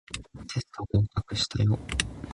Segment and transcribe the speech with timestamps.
[0.51, 1.77] テスト合格したよ